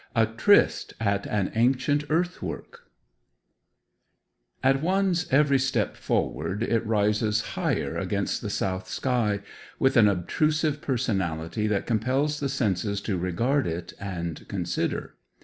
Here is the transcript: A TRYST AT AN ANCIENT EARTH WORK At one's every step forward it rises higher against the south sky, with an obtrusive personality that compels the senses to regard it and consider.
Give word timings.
A 0.15 0.25
TRYST 0.25 0.95
AT 0.99 1.27
AN 1.27 1.49
ANCIENT 1.53 2.05
EARTH 2.09 2.41
WORK 2.41 2.89
At 4.63 4.81
one's 4.81 5.27
every 5.31 5.59
step 5.59 5.95
forward 5.95 6.63
it 6.63 6.83
rises 6.87 7.41
higher 7.53 7.95
against 7.99 8.41
the 8.41 8.49
south 8.49 8.87
sky, 8.89 9.41
with 9.77 9.95
an 9.97 10.07
obtrusive 10.07 10.81
personality 10.81 11.67
that 11.67 11.85
compels 11.85 12.39
the 12.39 12.49
senses 12.49 12.99
to 13.01 13.15
regard 13.19 13.67
it 13.67 13.93
and 13.99 14.47
consider. 14.47 15.17